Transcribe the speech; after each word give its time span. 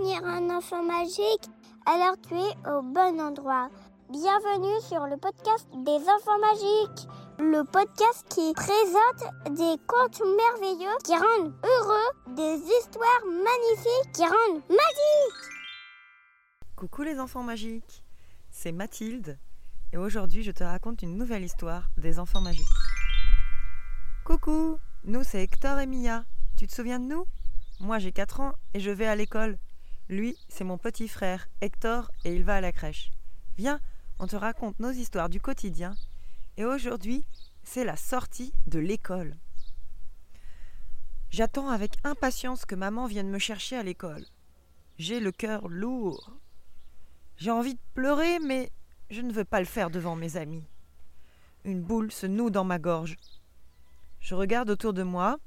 un 0.00 0.48
enfant 0.48 0.82
magique, 0.82 1.50
alors 1.84 2.16
tu 2.26 2.34
es 2.34 2.70
au 2.70 2.80
bon 2.80 3.20
endroit. 3.20 3.68
Bienvenue 4.08 4.80
sur 4.80 5.06
le 5.06 5.18
podcast 5.18 5.68
des 5.84 6.00
enfants 6.08 6.38
magiques, 6.40 7.06
le 7.38 7.64
podcast 7.64 8.24
qui 8.30 8.54
présente 8.54 9.58
des 9.58 9.76
contes 9.86 10.22
merveilleux 10.22 10.96
qui 11.04 11.12
rendent 11.12 11.52
heureux, 11.62 12.34
des 12.34 12.62
histoires 12.64 13.24
magnifiques 13.26 14.12
qui 14.14 14.22
rendent 14.22 14.62
magiques. 14.70 15.50
Coucou 16.76 17.02
les 17.02 17.20
enfants 17.20 17.42
magiques, 17.42 18.02
c'est 18.50 18.72
Mathilde 18.72 19.38
et 19.92 19.98
aujourd'hui 19.98 20.42
je 20.42 20.50
te 20.50 20.64
raconte 20.64 21.02
une 21.02 21.18
nouvelle 21.18 21.44
histoire 21.44 21.90
des 21.98 22.18
enfants 22.18 22.40
magiques. 22.40 22.64
Coucou, 24.24 24.78
nous 25.04 25.24
c'est 25.24 25.42
Hector 25.42 25.78
et 25.78 25.86
Mia. 25.86 26.24
Tu 26.56 26.66
te 26.66 26.74
souviens 26.74 27.00
de 27.00 27.04
nous? 27.04 27.26
Moi 27.80 27.98
j'ai 27.98 28.12
4 28.12 28.40
ans 28.40 28.52
et 28.72 28.80
je 28.80 28.90
vais 28.90 29.06
à 29.06 29.14
l'école. 29.14 29.58
Lui, 30.10 30.36
c'est 30.48 30.64
mon 30.64 30.76
petit 30.76 31.06
frère, 31.06 31.46
Hector, 31.60 32.10
et 32.24 32.34
il 32.34 32.42
va 32.42 32.56
à 32.56 32.60
la 32.60 32.72
crèche. 32.72 33.12
Viens, 33.56 33.80
on 34.18 34.26
te 34.26 34.34
raconte 34.34 34.80
nos 34.80 34.90
histoires 34.90 35.28
du 35.28 35.40
quotidien. 35.40 35.94
Et 36.56 36.64
aujourd'hui, 36.64 37.24
c'est 37.62 37.84
la 37.84 37.94
sortie 37.94 38.52
de 38.66 38.80
l'école. 38.80 39.36
J'attends 41.30 41.68
avec 41.68 41.92
impatience 42.02 42.64
que 42.64 42.74
maman 42.74 43.06
vienne 43.06 43.30
me 43.30 43.38
chercher 43.38 43.76
à 43.76 43.84
l'école. 43.84 44.26
J'ai 44.98 45.20
le 45.20 45.30
cœur 45.30 45.68
lourd. 45.68 46.32
J'ai 47.36 47.52
envie 47.52 47.74
de 47.74 47.80
pleurer, 47.94 48.40
mais 48.40 48.72
je 49.10 49.20
ne 49.20 49.32
veux 49.32 49.44
pas 49.44 49.60
le 49.60 49.64
faire 49.64 49.90
devant 49.90 50.16
mes 50.16 50.36
amis. 50.36 50.66
Une 51.64 51.82
boule 51.82 52.10
se 52.10 52.26
noue 52.26 52.50
dans 52.50 52.64
ma 52.64 52.80
gorge. 52.80 53.16
Je 54.18 54.34
regarde 54.34 54.70
autour 54.70 54.92
de 54.92 55.04
moi, 55.04 55.38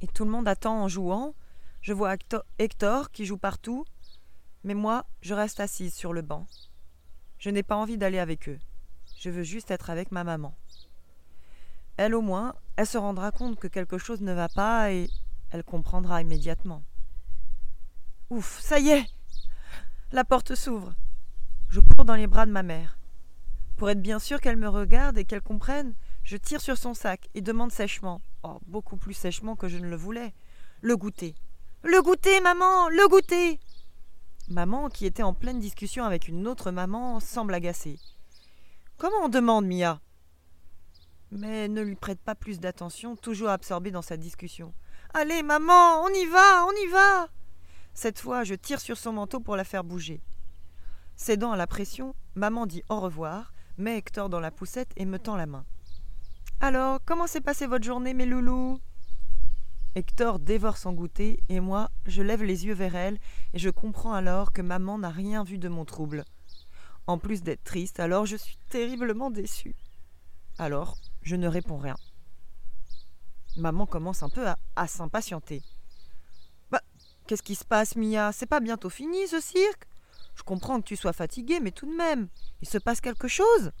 et 0.00 0.06
tout 0.06 0.24
le 0.24 0.30
monde 0.30 0.48
attend 0.48 0.82
en 0.82 0.88
jouant. 0.88 1.34
Je 1.82 1.92
vois 1.92 2.14
Hector 2.58 3.10
qui 3.10 3.24
joue 3.24 3.38
partout, 3.38 3.86
mais 4.64 4.74
moi, 4.74 5.06
je 5.22 5.32
reste 5.32 5.60
assise 5.60 5.94
sur 5.94 6.12
le 6.12 6.22
banc. 6.22 6.46
Je 7.38 7.48
n'ai 7.48 7.62
pas 7.62 7.76
envie 7.76 7.96
d'aller 7.96 8.18
avec 8.18 8.48
eux. 8.48 8.58
Je 9.18 9.30
veux 9.30 9.42
juste 9.42 9.70
être 9.70 9.88
avec 9.88 10.12
ma 10.12 10.22
maman. 10.22 10.54
Elle 11.96 12.14
au 12.14 12.20
moins, 12.20 12.54
elle 12.76 12.86
se 12.86 12.98
rendra 12.98 13.30
compte 13.30 13.58
que 13.58 13.66
quelque 13.66 13.98
chose 13.98 14.20
ne 14.20 14.32
va 14.32 14.48
pas 14.48 14.92
et 14.92 15.08
elle 15.50 15.64
comprendra 15.64 16.20
immédiatement. 16.20 16.82
Ouf, 18.28 18.60
ça 18.60 18.78
y 18.78 18.90
est 18.90 19.06
La 20.12 20.24
porte 20.24 20.54
s'ouvre. 20.54 20.94
Je 21.68 21.80
cours 21.80 22.04
dans 22.04 22.14
les 22.14 22.26
bras 22.26 22.46
de 22.46 22.52
ma 22.52 22.62
mère. 22.62 22.98
Pour 23.76 23.88
être 23.88 24.02
bien 24.02 24.18
sûr 24.18 24.40
qu'elle 24.40 24.56
me 24.56 24.68
regarde 24.68 25.16
et 25.16 25.24
qu'elle 25.24 25.40
comprenne, 25.40 25.94
je 26.24 26.36
tire 26.36 26.60
sur 26.60 26.76
son 26.76 26.92
sac 26.92 27.28
et 27.34 27.40
demande 27.40 27.72
sèchement, 27.72 28.20
oh, 28.42 28.60
beaucoup 28.66 28.96
plus 28.96 29.14
sèchement 29.14 29.56
que 29.56 29.68
je 29.68 29.78
ne 29.78 29.88
le 29.88 29.96
voulais, 29.96 30.34
le 30.82 30.96
goûter. 30.96 31.34
Le 31.82 32.02
goûter, 32.02 32.40
maman, 32.42 32.90
le 32.90 33.08
goûter 33.08 33.58
Maman, 34.50 34.90
qui 34.90 35.06
était 35.06 35.22
en 35.22 35.32
pleine 35.32 35.58
discussion 35.58 36.04
avec 36.04 36.28
une 36.28 36.46
autre 36.46 36.70
maman, 36.70 37.20
semble 37.20 37.54
agacée. 37.54 37.98
Comment 38.98 39.24
on 39.24 39.28
demande, 39.30 39.66
Mia? 39.66 39.98
Mais 41.30 41.68
ne 41.68 41.80
lui 41.80 41.94
prête 41.94 42.20
pas 42.20 42.34
plus 42.34 42.60
d'attention, 42.60 43.16
toujours 43.16 43.48
absorbée 43.48 43.90
dans 43.90 44.02
sa 44.02 44.18
discussion. 44.18 44.74
Allez, 45.14 45.42
maman, 45.42 46.02
on 46.02 46.08
y 46.08 46.26
va, 46.26 46.66
on 46.66 46.72
y 46.72 46.86
va 46.88 47.28
Cette 47.94 48.20
fois, 48.20 48.44
je 48.44 48.54
tire 48.54 48.80
sur 48.80 48.98
son 48.98 49.14
manteau 49.14 49.40
pour 49.40 49.56
la 49.56 49.64
faire 49.64 49.82
bouger. 49.82 50.20
Cédant 51.16 51.52
à 51.52 51.56
la 51.56 51.66
pression, 51.66 52.14
maman 52.34 52.66
dit 52.66 52.82
au 52.90 53.00
revoir, 53.00 53.54
met 53.78 53.96
Hector 53.96 54.28
dans 54.28 54.40
la 54.40 54.50
poussette 54.50 54.92
et 54.96 55.06
me 55.06 55.18
tend 55.18 55.36
la 55.36 55.46
main. 55.46 55.64
Alors, 56.60 56.98
comment 57.06 57.26
s'est 57.26 57.40
passée 57.40 57.66
votre 57.66 57.86
journée, 57.86 58.12
mes 58.12 58.26
loulous? 58.26 58.80
Hector 59.96 60.38
dévore 60.38 60.76
son 60.76 60.92
goûter, 60.92 61.42
et 61.48 61.58
moi, 61.58 61.90
je 62.06 62.22
lève 62.22 62.44
les 62.44 62.64
yeux 62.66 62.74
vers 62.74 62.94
elle, 62.94 63.18
et 63.52 63.58
je 63.58 63.70
comprends 63.70 64.12
alors 64.12 64.52
que 64.52 64.62
maman 64.62 64.98
n'a 64.98 65.10
rien 65.10 65.42
vu 65.42 65.58
de 65.58 65.68
mon 65.68 65.84
trouble. 65.84 66.24
En 67.08 67.18
plus 67.18 67.42
d'être 67.42 67.64
triste, 67.64 67.98
alors 67.98 68.24
je 68.24 68.36
suis 68.36 68.56
terriblement 68.68 69.32
déçue. 69.32 69.74
Alors, 70.58 70.96
je 71.22 71.34
ne 71.34 71.48
réponds 71.48 71.78
rien. 71.78 71.96
Maman 73.56 73.84
commence 73.84 74.22
un 74.22 74.28
peu 74.28 74.46
à, 74.76 74.86
s'impatienter. 74.86 75.62
Bah, 76.70 76.82
qu'est-ce 77.26 77.42
qui 77.42 77.56
se 77.56 77.64
passe, 77.64 77.96
Mia? 77.96 78.30
C'est 78.30 78.46
pas 78.46 78.60
bientôt 78.60 78.90
fini, 78.90 79.26
ce 79.26 79.40
cirque? 79.40 79.88
Je 80.36 80.44
comprends 80.44 80.80
que 80.80 80.86
tu 80.86 80.94
sois 80.96 81.12
fatiguée, 81.12 81.58
mais 81.58 81.72
tout 81.72 81.86
de 81.86 81.96
même, 81.96 82.28
il 82.62 82.68
se 82.68 82.78
passe 82.78 83.00
quelque 83.00 83.26
chose 83.26 83.72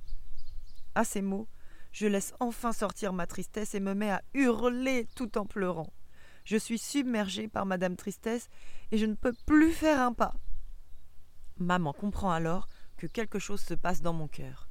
À 0.96 1.04
ces 1.04 1.22
mots, 1.22 1.46
je 1.92 2.08
laisse 2.08 2.34
enfin 2.40 2.72
sortir 2.72 3.12
ma 3.12 3.28
tristesse 3.28 3.76
et 3.76 3.80
me 3.80 3.94
mets 3.94 4.10
à 4.10 4.22
hurler 4.34 5.06
tout 5.14 5.38
en 5.38 5.46
pleurant. 5.46 5.92
Je 6.50 6.56
suis 6.56 6.80
submergée 6.80 7.46
par 7.46 7.64
Madame 7.64 7.94
Tristesse 7.94 8.48
et 8.90 8.98
je 8.98 9.06
ne 9.06 9.14
peux 9.14 9.32
plus 9.46 9.70
faire 9.70 10.00
un 10.00 10.12
pas. 10.12 10.34
Maman 11.58 11.92
comprend 11.92 12.32
alors 12.32 12.66
que 12.96 13.06
quelque 13.06 13.38
chose 13.38 13.60
se 13.60 13.74
passe 13.74 14.02
dans 14.02 14.12
mon 14.12 14.26
cœur. 14.26 14.68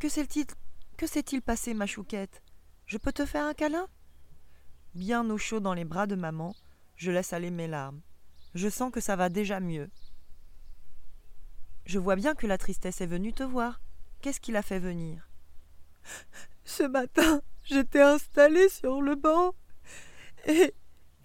Que 0.00 0.08
s'est-il 0.08 1.42
passé, 1.42 1.74
ma 1.74 1.86
chouquette? 1.86 2.42
Je 2.86 2.98
peux 2.98 3.12
te 3.12 3.24
faire 3.24 3.44
un 3.44 3.54
câlin? 3.54 3.86
Bien 4.96 5.30
au 5.30 5.38
chaud 5.38 5.60
dans 5.60 5.74
les 5.74 5.84
bras 5.84 6.08
de 6.08 6.16
maman, 6.16 6.56
je 6.96 7.12
laisse 7.12 7.32
aller 7.32 7.52
mes 7.52 7.68
larmes. 7.68 8.00
Je 8.54 8.68
sens 8.68 8.90
que 8.90 9.00
ça 9.00 9.14
va 9.14 9.28
déjà 9.28 9.60
mieux. 9.60 9.92
Je 11.84 12.00
vois 12.00 12.16
bien 12.16 12.34
que 12.34 12.48
la 12.48 12.58
tristesse 12.58 13.00
est 13.00 13.06
venue 13.06 13.32
te 13.32 13.44
voir. 13.44 13.80
Qu'est-ce 14.22 14.40
qui 14.40 14.50
l'a 14.50 14.62
fait 14.62 14.80
venir? 14.80 15.30
Ce 16.64 16.82
matin, 16.82 17.42
j'étais 17.62 18.02
installée 18.02 18.68
sur 18.68 19.00
le 19.00 19.14
banc 19.14 19.54
et 20.46 20.74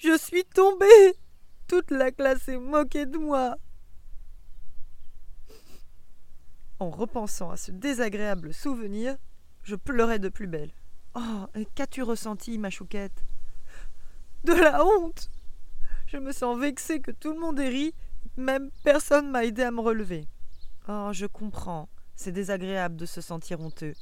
je 0.06 0.18
suis 0.18 0.46
tombée. 0.46 1.16
Toute 1.68 1.92
la 1.92 2.12
classe 2.12 2.44
s'est 2.44 2.58
moquée 2.58 3.06
de 3.06 3.18
moi. 3.18 3.58
En 6.80 6.90
repensant 6.90 7.50
à 7.50 7.58
ce 7.58 7.72
désagréable 7.72 8.54
souvenir, 8.54 9.18
je 9.64 9.76
pleurais 9.76 10.20
de 10.20 10.30
plus 10.30 10.48
belle. 10.48 10.72
Oh, 11.16 11.48
qu'as-tu 11.74 12.04
ressenti, 12.04 12.58
ma 12.58 12.70
chouquette? 12.70 13.24
De 14.44 14.54
la 14.54 14.86
honte 14.86 15.32
Je 16.08 16.18
me 16.18 16.32
sens 16.32 16.60
vexée 16.60 17.00
que 17.00 17.12
tout 17.12 17.34
le 17.34 17.40
monde 17.40 17.60
ait 17.60 17.70
ri, 17.70 17.96
même 18.38 18.70
personne 18.84 19.32
m'a 19.32 19.46
aidé 19.46 19.64
à 19.64 19.72
me 19.72 19.80
relever. 19.80 20.28
Oh, 20.88 21.10
je 21.14 21.26
comprends, 21.26 21.90
c'est 22.16 22.32
désagréable 22.32 22.96
de 22.96 23.06
se 23.06 23.22
sentir 23.22 23.62
honteux. 23.62 23.94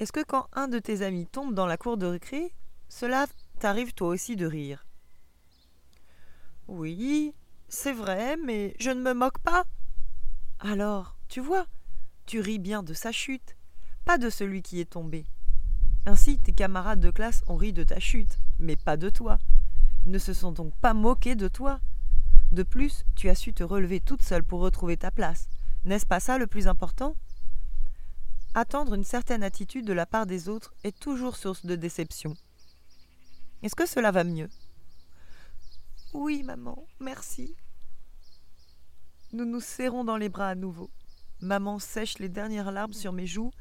Est-ce 0.00 0.12
que 0.12 0.24
quand 0.24 0.48
un 0.54 0.66
de 0.66 0.78
tes 0.78 1.02
amis 1.02 1.26
tombe 1.26 1.54
dans 1.54 1.66
la 1.66 1.76
cour 1.76 1.96
de 1.96 2.06
récré, 2.06 2.54
cela 2.88 3.26
t'arrive 3.60 3.92
toi 3.92 4.08
aussi 4.08 4.36
de 4.36 4.46
rire 4.46 4.86
Oui, 6.66 7.34
c'est 7.68 7.92
vrai, 7.92 8.38
mais 8.38 8.74
je 8.80 8.90
ne 8.90 9.02
me 9.02 9.12
moque 9.12 9.38
pas. 9.38 9.64
Alors, 10.60 11.14
tu 11.28 11.40
vois, 11.40 11.66
tu 12.24 12.40
ris 12.40 12.58
bien 12.58 12.82
de 12.82 12.94
sa 12.94 13.12
chute, 13.12 13.56
pas 14.06 14.16
de 14.16 14.30
celui 14.30 14.62
qui 14.62 14.80
est 14.80 14.90
tombé. 14.90 15.26
Ainsi, 16.06 16.38
tes 16.38 16.52
camarades 16.52 17.00
de 17.00 17.10
classe 17.10 17.42
ont 17.48 17.56
ri 17.56 17.74
de 17.74 17.84
ta 17.84 18.00
chute, 18.00 18.38
mais 18.58 18.76
pas 18.76 18.96
de 18.96 19.10
toi. 19.10 19.38
Ne 20.06 20.18
se 20.18 20.32
sont 20.32 20.52
donc 20.52 20.74
pas 20.76 20.94
moqués 20.94 21.34
de 21.34 21.48
toi. 21.48 21.80
De 22.52 22.62
plus, 22.62 23.04
tu 23.14 23.28
as 23.28 23.34
su 23.34 23.52
te 23.52 23.62
relever 23.62 24.00
toute 24.00 24.22
seule 24.22 24.42
pour 24.42 24.60
retrouver 24.60 24.96
ta 24.96 25.10
place. 25.10 25.48
N'est-ce 25.84 26.06
pas 26.06 26.20
ça 26.20 26.38
le 26.38 26.46
plus 26.46 26.66
important? 26.66 27.14
Attendre 28.54 28.94
une 28.94 29.04
certaine 29.04 29.42
attitude 29.42 29.86
de 29.86 29.92
la 29.92 30.06
part 30.06 30.24
des 30.24 30.48
autres 30.48 30.72
est 30.82 30.98
toujours 30.98 31.36
source 31.36 31.66
de 31.66 31.76
déception. 31.76 32.34
Est-ce 33.62 33.74
que 33.74 33.86
cela 33.86 34.10
va 34.10 34.24
mieux? 34.24 34.48
Oui, 36.14 36.42
maman, 36.42 36.86
merci. 36.98 37.54
Nous 39.32 39.44
nous 39.44 39.60
serrons 39.60 40.02
dans 40.02 40.16
les 40.16 40.28
bras 40.28 40.48
à 40.48 40.54
nouveau. 40.54 40.90
Maman 41.40 41.78
sèche 41.78 42.18
les 42.18 42.28
dernières 42.28 42.72
larmes 42.72 42.92
sur 42.92 43.12
mes 43.12 43.26
joues, 43.26 43.52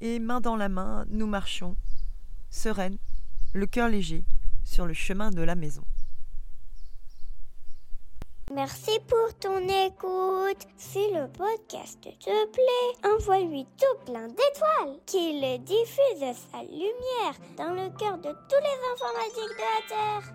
et 0.00 0.18
main 0.18 0.40
dans 0.40 0.56
la 0.56 0.68
main, 0.68 1.04
nous 1.08 1.26
marchons, 1.26 1.76
sereines, 2.50 2.98
le 3.52 3.66
cœur 3.66 3.88
léger, 3.88 4.24
sur 4.64 4.86
le 4.86 4.94
chemin 4.94 5.30
de 5.30 5.42
la 5.42 5.54
maison. 5.54 5.84
Merci 8.54 9.00
pour 9.08 9.34
ton 9.40 9.58
écoute. 9.66 10.68
Si 10.76 11.10
le 11.10 11.26
podcast 11.26 12.00
te 12.02 12.46
plaît, 12.52 13.12
envoie-lui 13.12 13.66
tout 13.76 14.04
plein 14.06 14.28
d'étoiles, 14.28 14.96
qu'il 15.06 15.64
diffuse 15.64 16.36
sa 16.52 16.62
lumière 16.62 17.34
dans 17.56 17.70
le 17.70 17.90
cœur 17.98 18.16
de 18.18 18.30
tous 18.30 18.62
les 18.62 18.78
enfants 18.92 19.12
magiques 19.18 19.58
de 19.58 19.64
la 19.64 19.82
Terre. 19.88 20.32